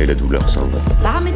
[0.00, 0.78] et la douleur s'en va.
[1.02, 1.34] Damit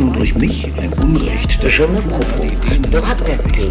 [0.00, 3.70] nun durch mich ein Unrecht Je me propose de raconter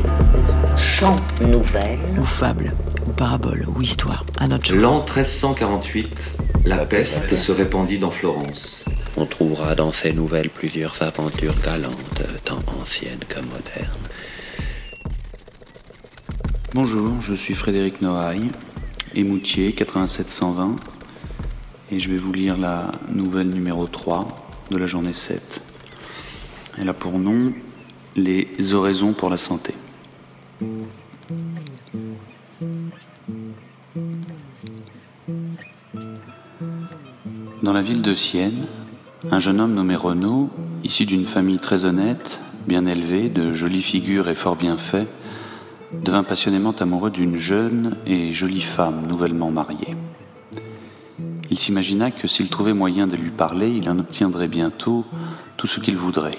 [0.77, 2.73] 100 nouvelles ou fable,
[3.05, 4.73] ou parabole, ou histoire, à notre.
[4.73, 8.85] L'an 1348, la peste se répandit dans Florence.
[9.17, 14.07] On trouvera dans ces nouvelles plusieurs aventures galantes, tant anciennes que modernes.
[16.73, 18.51] Bonjour, je suis Frédéric Noailles,
[19.15, 20.77] émoutier 8720,
[21.91, 24.25] et je vais vous lire la nouvelle numéro 3
[24.69, 25.61] de la journée 7.
[26.77, 27.51] Elle a pour nom
[28.15, 29.73] Les oraisons pour la santé.
[37.63, 38.65] Dans la ville de Sienne,
[39.31, 40.49] un jeune homme nommé Renaud,
[40.83, 45.07] issu d'une famille très honnête, bien élevée, de jolie figure et fort bien fait,
[46.03, 49.95] devint passionnément amoureux d'une jeune et jolie femme nouvellement mariée.
[51.51, 55.05] Il s'imagina que s'il trouvait moyen de lui parler, il en obtiendrait bientôt
[55.57, 56.37] tout ce qu'il voudrait.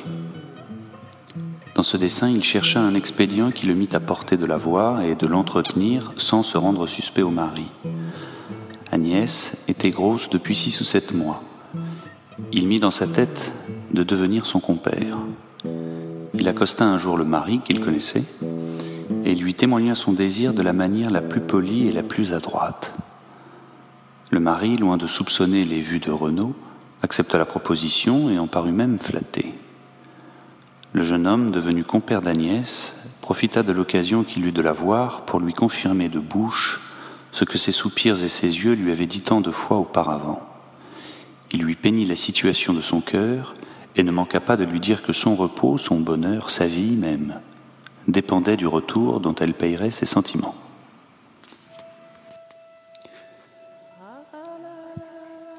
[1.74, 5.02] Dans ce dessin, il chercha un expédient qui le mit à portée de la voir
[5.02, 7.66] et de l'entretenir sans se rendre suspect au mari.
[8.92, 11.42] Agnès était grosse depuis six ou sept mois.
[12.52, 13.52] Il mit dans sa tête
[13.92, 15.18] de devenir son compère.
[16.34, 18.24] Il accosta un jour le mari qu'il connaissait
[19.24, 22.94] et lui témoigna son désir de la manière la plus polie et la plus adroite.
[24.30, 26.54] Le mari, loin de soupçonner les vues de Renaud,
[27.02, 29.54] accepta la proposition et en parut même flatté.
[30.92, 35.40] Le jeune homme, devenu compère d'Agnès, profita de l'occasion qu'il eut de la voir pour
[35.40, 36.80] lui confirmer de bouche
[37.32, 40.40] ce que ses soupirs et ses yeux lui avaient dit tant de fois auparavant.
[41.52, 43.54] Il lui peignit la situation de son cœur
[43.96, 47.40] et ne manqua pas de lui dire que son repos, son bonheur, sa vie même,
[48.06, 50.54] dépendait du retour dont elle payerait ses sentiments.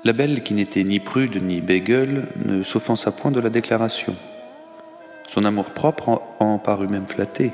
[0.04, 4.16] La belle, qui n'était ni prude ni bégueule, ne s'offensa point de la déclaration.
[5.28, 7.52] Son amour-propre en, en parut même flatté,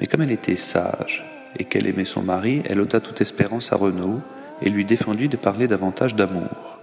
[0.00, 1.24] mais comme elle était sage
[1.58, 4.20] et qu'elle aimait son mari, elle ôta toute espérance à Renaud
[4.62, 6.78] et lui défendit de parler davantage d'amour.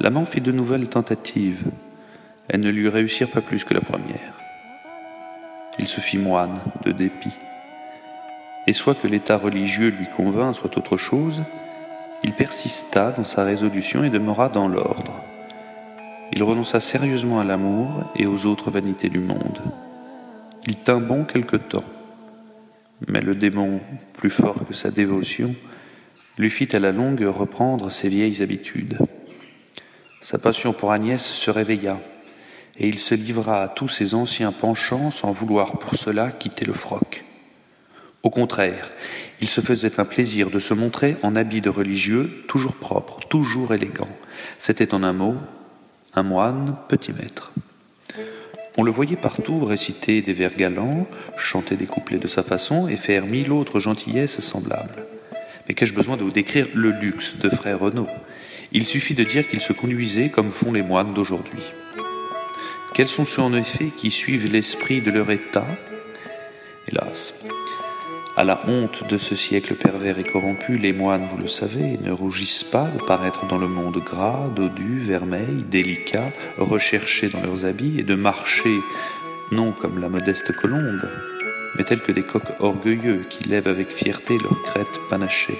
[0.00, 1.64] L'amant fit de nouvelles tentatives.
[2.48, 4.34] Elles ne lui réussirent pas plus que la première.
[5.78, 7.34] Il se fit moine de dépit.
[8.66, 11.42] Et soit que l'état religieux lui convint, soit autre chose,
[12.24, 15.14] il persista dans sa résolution et demeura dans l'ordre.
[16.32, 19.60] Il renonça sérieusement à l'amour et aux autres vanités du monde.
[20.66, 21.84] Il tint bon quelque temps,
[23.06, 23.80] mais le démon,
[24.14, 25.54] plus fort que sa dévotion,
[26.36, 28.98] lui fit à la longue reprendre ses vieilles habitudes.
[30.20, 31.98] Sa passion pour Agnès se réveilla,
[32.78, 36.72] et il se livra à tous ses anciens penchants sans vouloir pour cela quitter le
[36.72, 37.24] froc.
[38.22, 38.90] Au contraire,
[39.40, 43.72] il se faisait un plaisir de se montrer en habit de religieux, toujours propre, toujours
[43.72, 44.08] élégant.
[44.58, 45.36] C'était en un mot
[46.14, 47.52] un moine petit maître.
[48.76, 51.06] On le voyait partout réciter des vers galants,
[51.36, 55.04] chanter des couplets de sa façon et faire mille autres gentillesses semblables.
[55.68, 58.08] Mais qu'ai-je besoin de vous décrire le luxe de frère Renaud?
[58.72, 61.62] Il suffit de dire qu'il se conduisait comme font les moines d'aujourd'hui.
[62.94, 65.66] Quels sont ceux en effet qui suivent l'esprit de leur état?
[66.88, 67.34] Hélas,
[68.38, 72.12] à la honte de ce siècle pervers et corrompu, les moines, vous le savez, ne
[72.12, 77.98] rougissent pas de paraître dans le monde gras, dodu, vermeil, délicat, recherchés dans leurs habits,
[77.98, 78.78] et de marcher,
[79.50, 81.02] non comme la modeste colombe,
[81.76, 85.58] mais tels que des coqs orgueilleux qui lèvent avec fierté leurs crêtes panachées.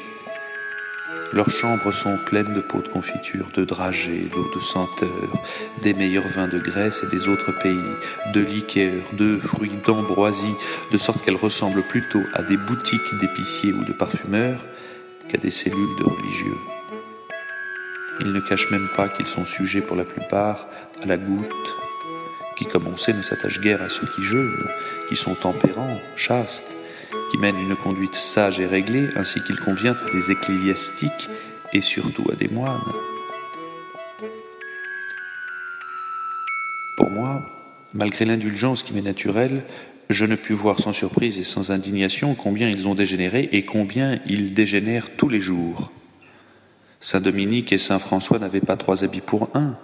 [1.33, 5.09] Leurs chambres sont pleines de pots de confiture, de dragées, d'eau de senteur,
[5.83, 7.77] des meilleurs vins de Grèce et des autres pays,
[8.33, 10.55] de liqueurs, de fruits, d'ambroisie,
[10.91, 14.65] de sorte qu'elles ressemblent plutôt à des boutiques d'épiciers ou de parfumeurs
[15.29, 16.59] qu'à des cellules de religieux.
[18.21, 20.67] Ils ne cachent même pas qu'ils sont sujets pour la plupart
[21.03, 21.75] à la goutte,
[22.57, 24.67] qui, comme on sait, ne s'attache guère à ceux qui jeûnent,
[25.11, 26.73] qui sont tempérants, chastes,
[27.31, 31.29] qui mènent une conduite sage et réglée, ainsi qu'il convient à des ecclésiastiques
[31.73, 32.81] et surtout à des moines.
[36.97, 37.43] Pour moi,
[37.95, 39.65] malgré l'indulgence qui m'est naturelle,
[40.11, 44.21] je ne pus voir sans surprise et sans indignation combien ils ont dégénéré et combien
[44.27, 45.93] ils dégénèrent tous les jours.
[47.01, 49.77] Saint Dominique et Saint François n'avaient pas trois habits pour un.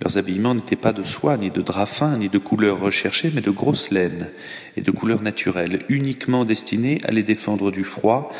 [0.00, 3.42] Leurs habillements n'étaient pas de soie, ni de drap fin, ni de couleur recherchée, mais
[3.42, 4.30] de grosse laine
[4.76, 8.32] et de couleur naturelle, uniquement destinées à les défendre du froid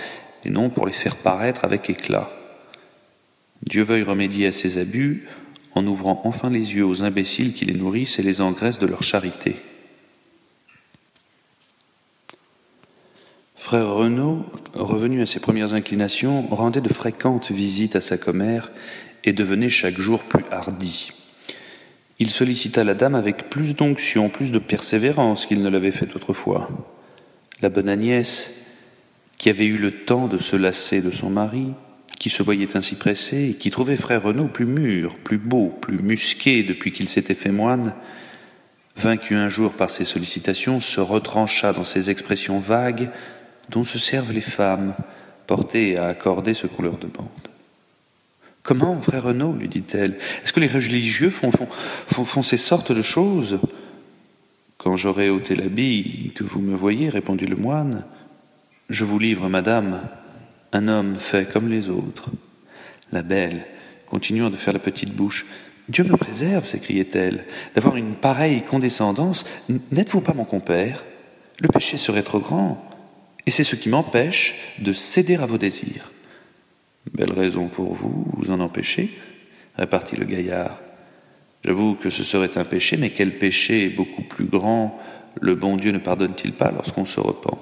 [0.44, 2.30] et non pour les faire paraître avec éclat.
[3.62, 5.26] Dieu veuille remédier à ces abus
[5.74, 9.02] en ouvrant enfin les yeux aux imbéciles qui les nourrissent et les engraissent de leur
[9.02, 9.56] charité.
[13.54, 18.72] Frère Renaud, revenu à ses premières inclinations, rendait de fréquentes visites à sa commère
[19.22, 21.12] et devenait chaque jour plus hardi.
[22.20, 26.68] Il sollicita la dame avec plus d'onction, plus de persévérance qu'il ne l'avait fait autrefois.
[27.62, 28.52] La bonne Agnès,
[29.38, 31.68] qui avait eu le temps de se lasser de son mari,
[32.18, 35.96] qui se voyait ainsi pressé, et qui trouvait frère Renaud plus mûr, plus beau, plus
[35.96, 37.94] musqué depuis qu'il s'était fait moine,
[38.96, 43.08] vaincu un jour par ses sollicitations, se retrancha dans ces expressions vagues
[43.70, 44.94] dont se servent les femmes,
[45.46, 47.49] portées à accorder ce qu'on leur demande.
[48.62, 53.58] Comment, frère Renaud lui dit-elle, est-ce que les religieux font, font, ces sortes de choses
[54.76, 58.04] Quand j'aurai ôté l'habit que vous me voyez, répondit le moine,
[58.90, 60.08] je vous livre, madame,
[60.72, 62.30] un homme fait comme les autres.
[63.12, 63.64] La belle,
[64.06, 65.46] continuant de faire la petite bouche,
[65.88, 69.44] Dieu me préserve, s'écriait-elle, d'avoir une pareille condescendance.
[69.90, 71.04] N'êtes-vous pas mon compère?
[71.60, 72.88] Le péché serait trop grand,
[73.46, 76.10] et c'est ce qui m'empêche de céder à vos désirs.
[77.20, 79.10] Belle raison pour vous, vous en empêcher,
[79.76, 80.78] répartit le gaillard.
[81.62, 84.98] J'avoue que ce serait un péché, mais quel péché beaucoup plus grand
[85.38, 87.58] le bon Dieu ne pardonne-t-il pas lorsqu'on se repent?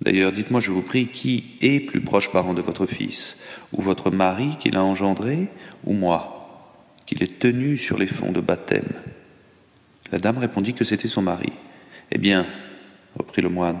[0.00, 3.42] D'ailleurs, dites-moi, je vous prie, qui est plus proche parent de votre fils?
[3.74, 5.48] Ou votre mari qui l'a engendré
[5.84, 6.72] Ou moi,
[7.04, 8.88] qui l'ai tenu sur les fonds de baptême?
[10.10, 11.52] La dame répondit que c'était son mari.
[12.10, 12.46] Eh bien,
[13.18, 13.80] reprit le moine,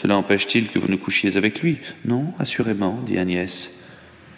[0.00, 1.76] cela empêche-t-il que vous ne couchiez avec lui?
[2.06, 3.70] Non, assurément, dit Agnès.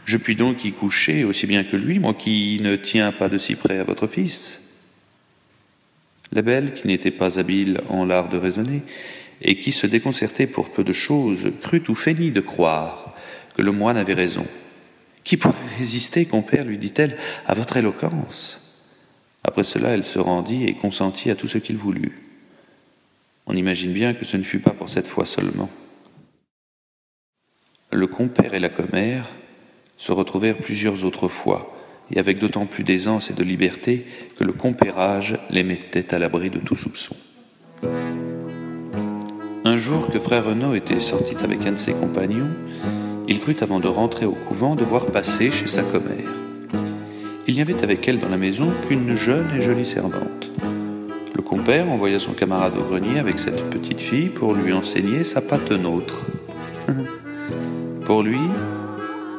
[0.04, 3.38] Je puis donc y coucher aussi bien que lui, moi qui ne tiens pas de
[3.38, 4.60] si près à votre fils.
[6.32, 8.82] La belle, qui n'était pas habile en l'art de raisonner,
[9.40, 13.14] et qui se déconcertait pour peu de choses, crut ou feignit de croire
[13.56, 14.48] que le moine avait raison.
[15.22, 17.16] Qui pourrait résister, compère, lui dit-elle,
[17.46, 18.60] à votre éloquence?
[19.44, 22.21] Après cela, elle se rendit et consentit à tout ce qu'il voulut.
[23.52, 25.68] On imagine bien que ce ne fut pas pour cette fois seulement.
[27.90, 29.28] Le compère et la commère
[29.98, 31.76] se retrouvèrent plusieurs autres fois,
[32.10, 34.06] et avec d'autant plus d'aisance et de liberté
[34.38, 37.14] que le compérage les mettait à l'abri de tout soupçon.
[39.66, 42.54] Un jour que frère Renaud était sorti avec un de ses compagnons,
[43.28, 46.32] il crut avant de rentrer au couvent devoir passer chez sa commère.
[47.46, 50.50] Il n'y avait avec elle dans la maison qu'une jeune et jolie servante.
[51.34, 55.40] Le compère envoya son camarade au grenier avec cette petite fille pour lui enseigner sa
[55.78, 56.22] nôtre.
[58.06, 58.40] pour lui,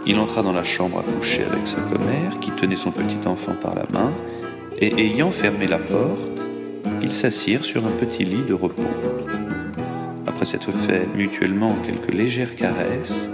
[0.07, 3.53] il entra dans la chambre à coucher avec sa commère qui tenait son petit enfant
[3.61, 4.11] par la main
[4.79, 6.31] et ayant fermé la porte,
[7.01, 8.83] ils s'assirent sur un petit lit de repos.
[10.25, 13.29] Après s'être fait mutuellement quelques légères caresses,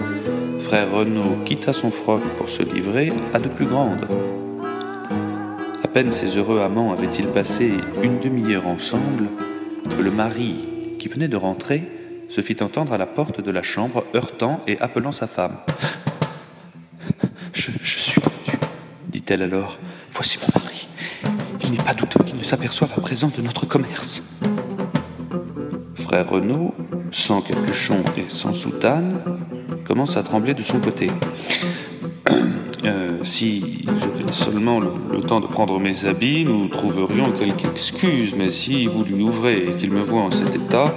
[0.60, 4.06] frère Renaud quitta son froc pour se livrer à de plus grandes
[5.94, 9.30] peine ces heureux amants avaient-ils passé une demi-heure ensemble
[9.90, 10.56] que le mari,
[11.00, 11.84] qui venait de rentrer,
[12.30, 15.58] se fit entendre à la porte de la chambre, heurtant et appelant sa femme.
[17.54, 18.60] Je, suis perdu,
[19.08, 19.80] dit-elle alors.
[20.12, 20.88] Voici mon mari.
[21.64, 24.24] Il n'est pas douteux qu'il ne s'aperçoive à présent de notre commerce.
[25.96, 26.76] Frère Renaud,
[27.12, 29.22] sans capuchon et sans soutane,
[29.86, 31.10] commence à trembler de son côté.
[32.86, 38.52] Euh, si j'avais seulement le, temps de prendre mes habits, nous trouverions quelque excuse, mais
[38.52, 40.96] si vous lui ouvrez et qu'il me voit en cet état,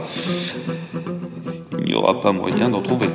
[1.78, 3.08] il n'y aura pas moyen d'en trouver.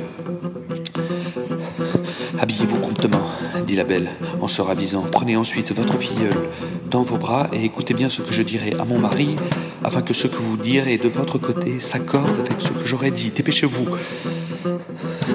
[2.38, 3.22] Habillez-vous promptement,
[3.66, 4.10] dit la belle,
[4.40, 5.04] en se ravisant.
[5.10, 6.48] Prenez ensuite votre filleule
[6.90, 9.36] dans vos bras et écoutez bien ce que je dirai à mon mari,
[9.84, 13.30] afin que ce que vous direz de votre côté s'accorde avec ce que j'aurais dit.
[13.30, 13.86] Dépêchez-vous.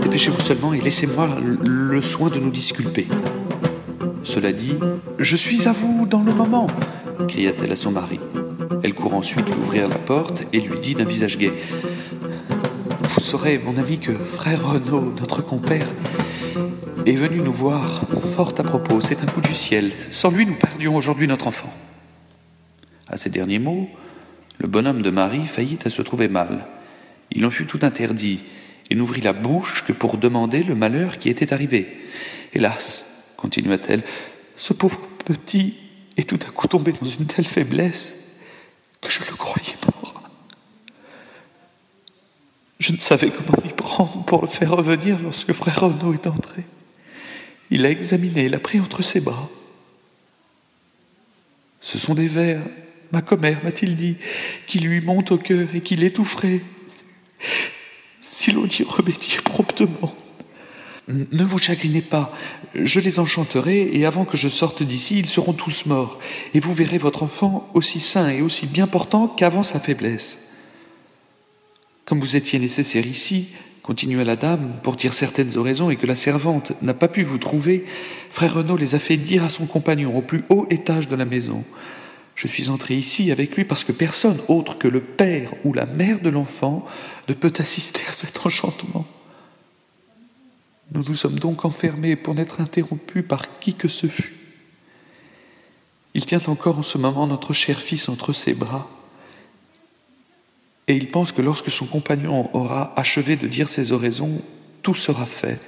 [0.01, 1.29] Dépêchez-vous seulement et laissez-moi
[1.65, 3.07] le soin de nous disculper.
[4.23, 4.75] Cela dit,
[5.19, 6.67] je suis à vous dans le moment,
[7.27, 8.19] cria-t-elle à son mari.
[8.81, 11.53] Elle court ensuite ouvrir la porte et lui dit d'un visage gai
[13.03, 15.87] Vous saurez, mon ami, que frère Renaud, notre compère,
[17.05, 18.03] est venu nous voir
[18.33, 19.01] fort à propos.
[19.01, 19.91] C'est un coup du ciel.
[20.09, 21.73] Sans lui, nous perdions aujourd'hui notre enfant.
[23.09, 23.89] À ces derniers mots,
[24.57, 26.65] le bonhomme de Marie faillit à se trouver mal.
[27.31, 28.43] Il en fut tout interdit
[28.89, 31.97] et n'ouvrit la bouche que pour demander le malheur qui était arrivé.
[32.53, 33.12] Hélas,
[33.43, 34.03] continua-t-elle,
[34.57, 35.75] ce pauvre petit
[36.15, 38.15] est tout à coup tombé dans une telle faiblesse
[39.01, 40.23] que je le croyais mort.
[42.79, 46.63] Je ne savais comment m'y prendre pour le faire revenir lorsque frère Renaud est entré.
[47.69, 49.49] Il l'a examiné, l'a pris entre ses bras.
[51.81, 52.61] Ce sont des vers,
[53.11, 54.15] ma commère m'a-t-il dit,
[54.67, 56.61] qui lui montent au cœur et qui l'étoufferaient.
[58.21, 60.15] Si l'on y remédiait promptement.
[61.09, 62.31] Ne vous chagrinez pas,
[62.75, 66.19] je les enchanterai, et avant que je sorte d'ici, ils seront tous morts,
[66.53, 70.39] et vous verrez votre enfant aussi sain et aussi bien portant qu'avant sa faiblesse.
[72.05, 73.49] Comme vous étiez nécessaire ici,
[73.81, 77.37] continua la dame, pour dire certaines oraisons et que la servante n'a pas pu vous
[77.37, 77.83] trouver,
[78.29, 81.25] frère Renaud les a fait dire à son compagnon au plus haut étage de la
[81.25, 81.65] maison.
[82.35, 85.85] Je suis entré ici avec lui parce que personne autre que le père ou la
[85.85, 86.85] mère de l'enfant
[87.27, 89.05] ne peut assister à cet enchantement.
[90.91, 94.35] Nous nous sommes donc enfermés pour n'être interrompus par qui que ce fût.
[96.13, 98.87] Il tient encore en ce moment notre cher fils entre ses bras,
[100.87, 104.41] et il pense que lorsque son compagnon aura achevé de dire ses oraisons,
[104.81, 105.59] tout sera fait,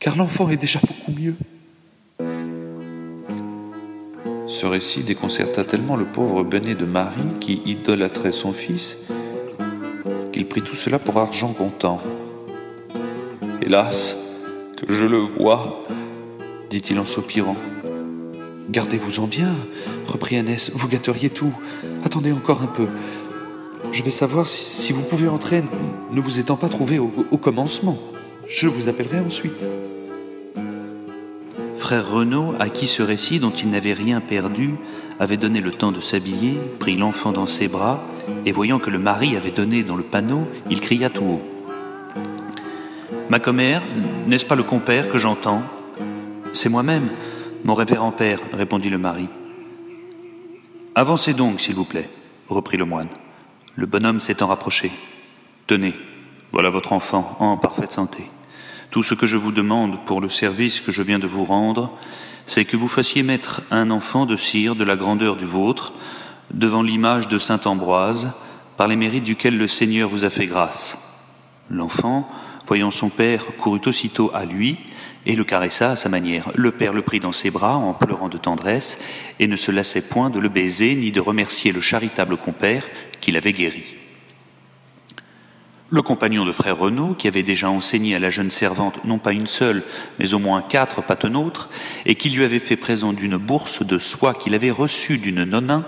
[0.00, 1.36] car l'enfant est déjà beaucoup mieux.
[4.48, 8.98] Ce récit déconcerta tellement le pauvre Benet de Marie qui idolâtrait son fils
[10.32, 12.00] qu'il prit tout cela pour argent comptant.
[13.62, 14.16] Hélas,
[14.88, 15.82] je le vois,
[16.70, 17.56] dit-il en soupirant.
[18.70, 19.54] Gardez-vous-en bien,
[20.06, 21.52] reprit Annès, vous gâteriez tout.
[22.04, 22.86] Attendez encore un peu.
[23.92, 25.62] Je vais savoir si, vous pouvez entrer,
[26.12, 27.98] ne vous étant pas trouvé au, au commencement.
[28.46, 29.60] Je vous appellerai ensuite.
[31.76, 34.74] Frère Renaud, à qui ce récit dont il n'avait rien perdu
[35.18, 38.02] avait donné le temps de s'habiller, prit l'enfant dans ses bras,
[38.46, 41.59] et voyant que le mari avait donné dans le panneau, il cria tout haut.
[43.30, 43.80] Ma commère,
[44.26, 45.62] n'est-ce pas le compère que j'entends?
[46.52, 47.08] C'est moi-même,
[47.62, 49.28] mon révérend père, répondit le mari.
[50.96, 52.10] Avancez donc, s'il vous plaît,
[52.48, 53.06] reprit le moine.
[53.76, 54.90] Le bonhomme s'étant rapproché.
[55.68, 55.94] Tenez,
[56.50, 58.28] voilà votre enfant en parfaite santé.
[58.90, 61.96] Tout ce que je vous demande pour le service que je viens de vous rendre,
[62.46, 65.92] c'est que vous fassiez mettre un enfant de cire de la grandeur du vôtre
[66.52, 68.32] devant l'image de Saint Ambroise,
[68.76, 70.98] par les mérites duquel le Seigneur vous a fait grâce.
[71.70, 72.28] L'enfant,
[72.66, 74.78] voyant son père, courut aussitôt à lui
[75.26, 76.50] et le caressa à sa manière.
[76.54, 78.98] Le père le prit dans ses bras en pleurant de tendresse
[79.38, 82.84] et ne se lassait point de le baiser ni de remercier le charitable compère
[83.20, 83.96] qui l'avait guéri.
[85.92, 89.32] Le compagnon de frère Renaud, qui avait déjà enseigné à la jeune servante non pas
[89.32, 89.82] une seule,
[90.20, 91.68] mais au moins quatre patenôtres,
[92.06, 95.82] et qui lui avait fait présent d'une bourse de soie qu'il avait reçue d'une nonin,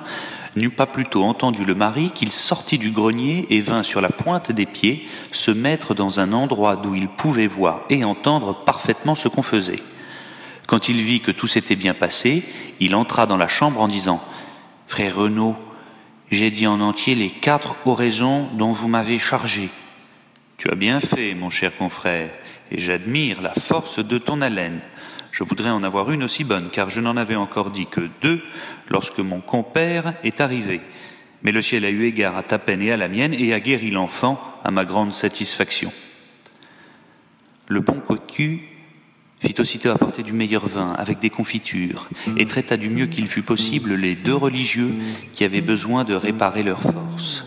[0.56, 4.52] n'eut pas plutôt entendu le mari qu'il sortit du grenier et vint sur la pointe
[4.52, 9.28] des pieds se mettre dans un endroit d'où il pouvait voir et entendre parfaitement ce
[9.28, 9.82] qu'on faisait.
[10.66, 12.44] Quand il vit que tout s'était bien passé,
[12.80, 14.22] il entra dans la chambre en disant
[14.86, 15.56] Frère Renaud,
[16.30, 19.70] j'ai dit en entier les quatre oraisons dont vous m'avez chargé.
[20.56, 22.30] Tu as bien fait, mon cher confrère,
[22.70, 24.80] et j'admire la force de ton haleine.
[25.32, 28.42] Je voudrais en avoir une aussi bonne, car je n'en avais encore dit que deux
[28.90, 30.82] lorsque mon compère est arrivé.
[31.42, 33.60] Mais le ciel a eu égard à ta peine et à la mienne, et a
[33.60, 35.90] guéri l'enfant à ma grande satisfaction.
[37.66, 38.68] Le bon cocu
[39.40, 43.42] fit aussitôt apporter du meilleur vin avec des confitures, et traita du mieux qu'il fut
[43.42, 44.92] possible les deux religieux
[45.32, 47.46] qui avaient besoin de réparer leurs forces.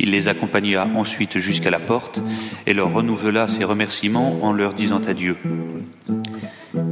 [0.00, 2.20] Il les accompagna ensuite jusqu'à la porte
[2.66, 5.36] et leur renouvela ses remerciements en leur disant adieu.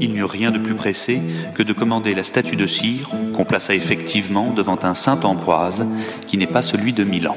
[0.01, 1.21] Il n'y eut rien de plus pressé
[1.55, 5.87] que de commander la statue de cire qu'on plaça effectivement devant un Saint Ambroise
[6.27, 7.37] qui n'est pas celui de Milan.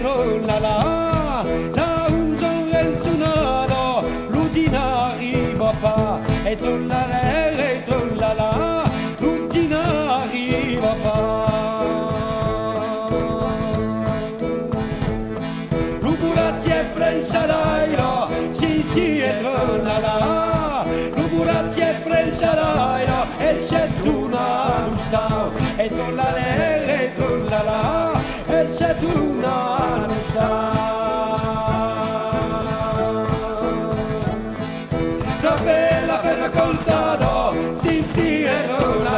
[0.00, 7.20] Si e trollala la un giovane suonato l'udina arriva pa e tollala
[7.58, 11.58] e tollala l'udina arriva pa
[16.94, 27.02] prensalairo, si si e trollala, lu burazie prensalairo, e se tu non stau, e trollale,
[27.02, 28.12] e trollala,
[28.46, 29.79] e se tu non
[35.38, 39.09] Itape la ferra col sado, sì sì è tornato.